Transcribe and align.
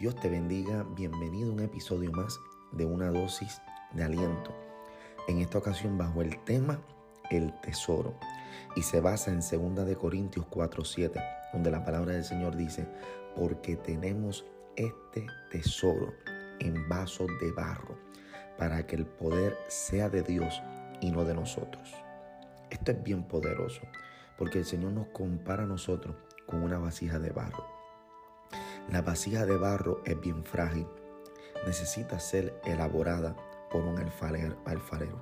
Dios 0.00 0.14
te 0.14 0.30
bendiga, 0.30 0.82
bienvenido 0.96 1.50
a 1.50 1.52
un 1.52 1.60
episodio 1.60 2.10
más 2.10 2.40
de 2.72 2.86
una 2.86 3.10
dosis 3.10 3.60
de 3.92 4.02
aliento. 4.02 4.50
En 5.28 5.40
esta 5.40 5.58
ocasión 5.58 5.98
bajo 5.98 6.22
el 6.22 6.42
tema 6.44 6.80
el 7.30 7.52
tesoro 7.60 8.14
y 8.76 8.80
se 8.80 9.02
basa 9.02 9.30
en 9.30 9.40
2 9.40 9.84
de 9.84 9.96
Corintios 9.96 10.46
4:7, 10.46 11.22
donde 11.52 11.70
la 11.70 11.84
palabra 11.84 12.14
del 12.14 12.24
Señor 12.24 12.56
dice, 12.56 12.88
"Porque 13.36 13.76
tenemos 13.76 14.46
este 14.74 15.26
tesoro 15.50 16.14
en 16.60 16.88
vasos 16.88 17.28
de 17.38 17.52
barro, 17.52 17.98
para 18.56 18.86
que 18.86 18.96
el 18.96 19.04
poder 19.04 19.54
sea 19.68 20.08
de 20.08 20.22
Dios 20.22 20.62
y 21.02 21.10
no 21.10 21.26
de 21.26 21.34
nosotros." 21.34 21.94
Esto 22.70 22.92
es 22.92 23.02
bien 23.02 23.24
poderoso, 23.24 23.82
porque 24.38 24.60
el 24.60 24.64
Señor 24.64 24.92
nos 24.92 25.08
compara 25.08 25.64
a 25.64 25.66
nosotros 25.66 26.16
con 26.46 26.62
una 26.62 26.78
vasija 26.78 27.18
de 27.18 27.32
barro. 27.32 27.79
La 28.90 29.02
vasija 29.02 29.46
de 29.46 29.56
barro 29.56 30.02
es 30.04 30.20
bien 30.20 30.42
frágil. 30.42 30.84
Necesita 31.64 32.18
ser 32.18 32.60
elaborada 32.64 33.36
por 33.70 33.82
un 33.84 33.96
alfarero. 34.00 35.16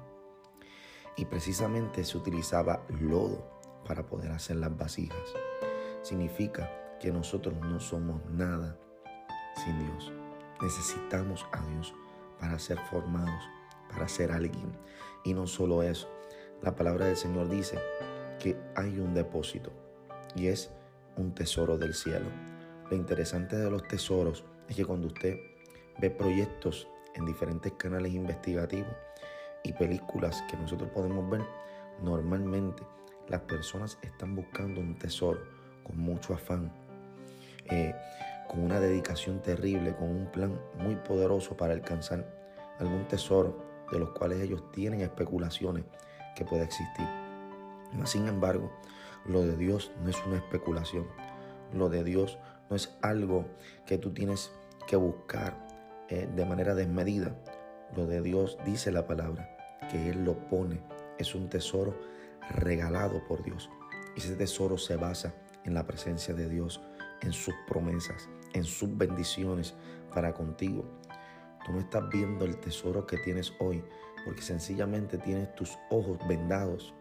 Y 1.17 1.27
precisamente 1.27 2.03
se 2.05 2.17
utilizaba 2.17 2.83
lodo 2.99 3.47
para 3.87 4.07
poder 4.07 4.33
hacer 4.33 4.57
las 4.57 4.75
vasijas. 4.75 5.19
Significa 6.01 6.97
que 6.99 7.13
nosotros 7.13 7.55
no 7.61 7.79
somos 7.79 8.25
nada 8.31 8.79
sin 9.63 9.79
Dios. 9.79 10.13
Necesitamos 10.63 11.45
a 11.53 11.61
Dios 11.67 11.95
para 12.41 12.59
ser 12.59 12.79
formados, 12.91 13.45
para 13.91 14.09
ser 14.09 14.33
alguien. 14.33 14.73
Y 15.25 15.35
no 15.35 15.47
solo 15.47 15.83
eso, 15.83 16.09
la 16.63 16.75
palabra 16.75 17.05
del 17.05 17.19
Señor 17.19 17.51
dice 17.51 17.79
que 18.39 18.57
hay 18.75 18.99
un 18.99 19.13
depósito 19.13 19.73
y 20.35 20.47
es 20.47 20.71
un 21.17 21.35
tesoro 21.35 21.77
del 21.77 21.93
cielo. 21.93 22.31
Lo 22.91 22.97
interesante 22.97 23.57
de 23.57 23.71
los 23.71 23.87
tesoros 23.87 24.45
es 24.69 24.77
que 24.77 24.85
cuando 24.85 25.09
usted 25.09 25.39
ve 25.99 26.11
proyectos 26.11 26.89
en 27.15 27.27
diferentes 27.27 27.73
canales 27.73 28.13
investigativos 28.13 28.93
y 29.63 29.73
películas 29.73 30.43
que 30.51 30.57
nosotros 30.57 30.89
podemos 30.91 31.29
ver, 31.29 31.43
normalmente 32.03 32.83
las 33.29 33.43
personas 33.43 33.99
están 34.03 34.35
buscando 34.35 34.81
un 34.81 34.99
tesoro 34.99 35.41
con 35.85 35.99
mucho 35.99 36.33
afán, 36.33 36.73
eh, 37.67 37.95
con 38.49 38.63
una 38.63 38.81
dedicación 38.81 39.43
terrible, 39.43 39.95
con 39.95 40.09
un 40.09 40.31
plan 40.31 40.59
muy 40.79 40.97
poderoso 40.97 41.57
para 41.57 41.75
alcanzar 41.75 42.27
algún 42.79 43.07
tesoro 43.07 43.59
de 43.93 43.99
los 43.99 44.11
cuales 44.11 44.41
ellos 44.41 44.63
tienen 44.73 45.01
especulaciones 45.03 45.85
que 46.35 46.45
puede 46.45 46.63
existir. 46.63 47.07
Sin 48.05 48.29
embargo, 48.29 48.71
lo 49.27 49.43
de 49.43 49.57
Dios 49.57 49.91
no 50.03 50.11
es 50.11 50.17
una 50.27 50.37
especulación. 50.37 51.07
Lo 51.75 51.89
de 51.89 52.05
Dios 52.05 52.39
no 52.71 52.77
es 52.77 52.97
algo 53.03 53.47
que 53.87 53.99
tú 53.99 54.13
tienes 54.13 54.53
que 54.87 54.97
buscar 54.97 55.67
eh, 56.09 56.29
de 56.35 56.45
manera 56.45 56.75
desmedida. 56.75 57.37
Lo 57.97 58.07
de 58.07 58.21
Dios 58.21 58.59
dice 58.65 58.93
la 58.93 59.07
palabra, 59.07 59.57
que 59.91 60.11
Él 60.11 60.25
lo 60.25 60.49
pone. 60.49 60.83
Es 61.19 61.35
un 61.35 61.49
tesoro 61.49 61.99
regalado 62.51 63.27
por 63.27 63.43
Dios. 63.43 63.71
Ese 64.17 64.35
tesoro 64.37 64.79
se 64.79 64.97
basa 64.97 65.35
en 65.65 65.75
la 65.75 65.87
presencia 65.87 66.35
de 66.35 66.49
Dios, 66.49 66.81
en 67.23 67.33
sus 67.33 67.55
promesas, 67.67 68.29
en 68.55 68.65
sus 68.65 68.97
bendiciones 68.97 69.75
para 70.15 70.33
contigo. 70.33 70.85
Tú 71.65 71.73
no 71.73 71.81
estás 71.81 72.09
viendo 72.09 72.45
el 72.45 72.59
tesoro 72.61 73.07
que 73.07 73.19
tienes 73.19 73.53
hoy 73.61 73.85
porque 74.25 74.43
sencillamente 74.43 75.19
tienes 75.19 75.55
tus 75.55 75.79
ojos 75.91 76.19
vendados. 76.29 76.95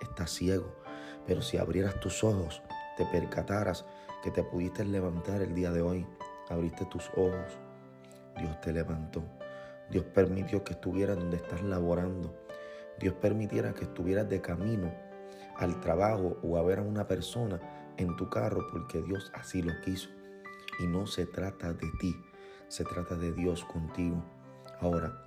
Estás 0.00 0.30
ciego. 0.30 0.74
Pero 1.26 1.42
si 1.42 1.58
abrieras 1.58 2.00
tus 2.00 2.24
ojos, 2.24 2.62
te 2.96 3.04
percataras 3.06 3.84
que 4.22 4.30
te 4.30 4.42
pudiste 4.42 4.84
levantar 4.84 5.40
el 5.42 5.54
día 5.54 5.70
de 5.70 5.82
hoy, 5.82 6.06
abriste 6.48 6.84
tus 6.86 7.08
ojos, 7.16 7.58
Dios 8.36 8.60
te 8.60 8.72
levantó. 8.72 9.22
Dios 9.90 10.04
permitió 10.04 10.62
que 10.62 10.74
estuvieras 10.74 11.18
donde 11.18 11.36
estás 11.36 11.62
laborando. 11.62 12.34
Dios 12.98 13.14
permitiera 13.14 13.72
que 13.72 13.84
estuvieras 13.84 14.28
de 14.28 14.40
camino 14.40 14.92
al 15.56 15.80
trabajo 15.80 16.38
o 16.42 16.56
a 16.56 16.62
ver 16.62 16.78
a 16.78 16.82
una 16.82 17.06
persona 17.06 17.60
en 17.96 18.14
tu 18.16 18.30
carro 18.30 18.66
porque 18.70 19.02
Dios 19.02 19.30
así 19.34 19.62
lo 19.62 19.72
quiso. 19.84 20.08
Y 20.78 20.86
no 20.86 21.06
se 21.06 21.26
trata 21.26 21.72
de 21.72 21.90
ti, 21.98 22.14
se 22.68 22.84
trata 22.84 23.14
de 23.16 23.32
Dios 23.32 23.64
contigo. 23.64 24.22
Ahora, 24.80 25.26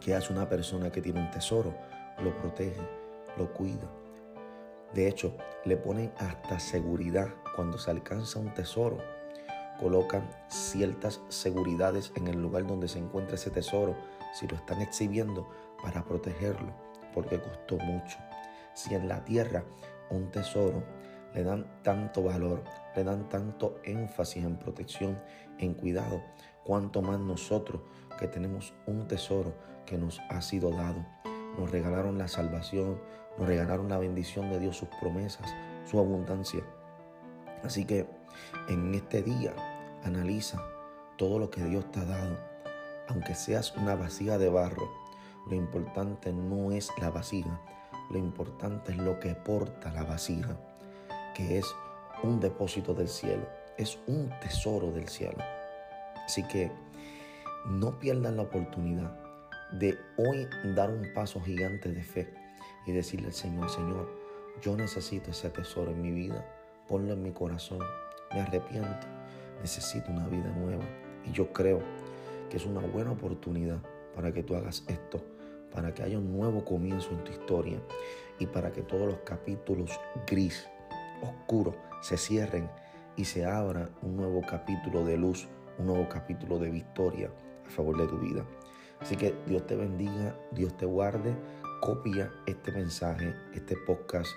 ¿qué 0.00 0.14
hace 0.14 0.32
una 0.32 0.48
persona 0.48 0.90
que 0.90 1.00
tiene 1.00 1.20
un 1.20 1.30
tesoro? 1.30 1.74
Lo 2.22 2.36
protege, 2.38 2.80
lo 3.38 3.52
cuida, 3.52 3.88
de 4.94 5.08
hecho, 5.08 5.34
le 5.64 5.76
ponen 5.76 6.12
hasta 6.18 6.58
seguridad 6.58 7.28
cuando 7.56 7.78
se 7.78 7.90
alcanza 7.90 8.38
un 8.38 8.52
tesoro. 8.52 8.98
Colocan 9.80 10.28
ciertas 10.48 11.20
seguridades 11.28 12.12
en 12.14 12.28
el 12.28 12.40
lugar 12.40 12.66
donde 12.66 12.88
se 12.88 12.98
encuentra 12.98 13.36
ese 13.36 13.50
tesoro, 13.50 13.96
si 14.34 14.46
lo 14.46 14.56
están 14.56 14.82
exhibiendo, 14.82 15.48
para 15.82 16.04
protegerlo, 16.04 16.72
porque 17.14 17.40
costó 17.40 17.78
mucho. 17.78 18.18
Si 18.74 18.94
en 18.94 19.08
la 19.08 19.24
tierra 19.24 19.64
un 20.10 20.30
tesoro 20.30 20.84
le 21.34 21.42
dan 21.42 21.66
tanto 21.82 22.22
valor, 22.22 22.62
le 22.94 23.04
dan 23.04 23.28
tanto 23.28 23.78
énfasis 23.84 24.44
en 24.44 24.58
protección, 24.58 25.18
en 25.58 25.74
cuidado, 25.74 26.22
cuanto 26.64 27.00
más 27.02 27.18
nosotros 27.18 27.80
que 28.18 28.28
tenemos 28.28 28.74
un 28.86 29.08
tesoro 29.08 29.54
que 29.86 29.96
nos 29.96 30.20
ha 30.28 30.42
sido 30.42 30.70
dado. 30.70 31.04
Nos 31.58 31.70
regalaron 31.70 32.18
la 32.18 32.28
salvación, 32.28 33.00
nos 33.38 33.48
regalaron 33.48 33.88
la 33.88 33.98
bendición 33.98 34.50
de 34.50 34.58
Dios, 34.58 34.76
sus 34.76 34.88
promesas, 35.00 35.46
su 35.84 35.98
abundancia. 35.98 36.62
Así 37.62 37.84
que 37.84 38.06
en 38.68 38.94
este 38.94 39.22
día 39.22 39.54
analiza 40.04 40.62
todo 41.16 41.38
lo 41.38 41.50
que 41.50 41.62
Dios 41.62 41.90
te 41.92 42.00
ha 42.00 42.04
dado. 42.04 42.38
Aunque 43.08 43.34
seas 43.34 43.76
una 43.76 43.94
vasija 43.94 44.38
de 44.38 44.48
barro, 44.48 44.90
lo 45.48 45.56
importante 45.56 46.32
no 46.32 46.72
es 46.72 46.90
la 47.00 47.10
vasija, 47.10 47.60
lo 48.10 48.18
importante 48.18 48.92
es 48.92 48.98
lo 48.98 49.18
que 49.18 49.34
porta 49.34 49.92
la 49.92 50.04
vasija, 50.04 50.56
que 51.34 51.58
es 51.58 51.66
un 52.22 52.40
depósito 52.40 52.94
del 52.94 53.08
cielo, 53.08 53.46
es 53.76 53.98
un 54.06 54.30
tesoro 54.40 54.92
del 54.92 55.08
cielo. 55.08 55.38
Así 56.24 56.46
que 56.46 56.70
no 57.66 57.98
pierdas 57.98 58.32
la 58.34 58.42
oportunidad 58.42 59.18
de 59.72 59.98
hoy 60.16 60.46
dar 60.74 60.90
un 60.90 61.12
paso 61.14 61.40
gigante 61.40 61.90
de 61.90 62.02
fe 62.02 62.41
y 62.86 62.92
decirle 62.92 63.28
al 63.28 63.32
Señor, 63.32 63.70
Señor, 63.70 64.08
yo 64.60 64.76
necesito 64.76 65.30
ese 65.30 65.50
tesoro 65.50 65.90
en 65.90 66.02
mi 66.02 66.10
vida, 66.10 66.44
ponlo 66.88 67.12
en 67.12 67.22
mi 67.22 67.32
corazón, 67.32 67.80
me 68.32 68.40
arrepiento, 68.40 69.06
necesito 69.60 70.10
una 70.10 70.26
vida 70.28 70.50
nueva. 70.58 70.84
Y 71.24 71.32
yo 71.32 71.52
creo 71.52 71.80
que 72.50 72.56
es 72.56 72.66
una 72.66 72.80
buena 72.80 73.12
oportunidad 73.12 73.78
para 74.14 74.32
que 74.32 74.42
tú 74.42 74.54
hagas 74.54 74.84
esto, 74.88 75.24
para 75.72 75.94
que 75.94 76.02
haya 76.02 76.18
un 76.18 76.32
nuevo 76.32 76.64
comienzo 76.64 77.10
en 77.10 77.24
tu 77.24 77.32
historia 77.32 77.80
y 78.38 78.46
para 78.46 78.72
que 78.72 78.82
todos 78.82 79.06
los 79.06 79.20
capítulos 79.24 79.90
gris, 80.26 80.68
oscuros, 81.22 81.74
se 82.00 82.16
cierren 82.16 82.68
y 83.16 83.24
se 83.24 83.44
abra 83.44 83.88
un 84.02 84.16
nuevo 84.16 84.42
capítulo 84.42 85.04
de 85.04 85.16
luz, 85.16 85.48
un 85.78 85.86
nuevo 85.86 86.08
capítulo 86.08 86.58
de 86.58 86.70
victoria 86.70 87.30
a 87.66 87.70
favor 87.70 87.96
de 87.96 88.06
tu 88.06 88.18
vida. 88.18 88.44
Así 89.00 89.16
que 89.16 89.34
Dios 89.46 89.66
te 89.66 89.76
bendiga, 89.76 90.36
Dios 90.52 90.76
te 90.76 90.86
guarde 90.86 91.34
copia 91.82 92.30
este 92.46 92.70
mensaje, 92.70 93.34
este 93.54 93.76
podcast, 93.76 94.30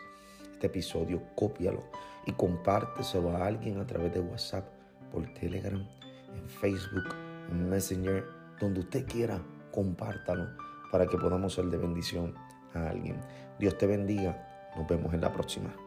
este 0.52 0.66
episodio, 0.66 1.22
cópialo 1.36 1.84
y 2.26 2.32
compárteselo 2.32 3.38
a 3.38 3.46
alguien 3.46 3.80
a 3.80 3.86
través 3.86 4.12
de 4.16 4.20
WhatsApp, 4.20 4.68
por 5.12 5.32
Telegram, 5.36 5.88
en 6.36 6.50
Facebook, 6.50 7.14
en 7.52 7.70
Messenger, 7.70 8.26
donde 8.60 8.80
usted 8.80 9.06
quiera, 9.06 9.40
compártalo 9.72 10.48
para 10.92 11.06
que 11.06 11.18
podamos 11.18 11.54
ser 11.54 11.66
de 11.66 11.78
bendición 11.78 12.34
a 12.74 12.90
alguien. 12.90 13.22
Dios 13.60 13.78
te 13.78 13.86
bendiga. 13.86 14.72
Nos 14.76 14.88
vemos 14.88 15.14
en 15.14 15.22
la 15.22 15.32
próxima. 15.32 15.85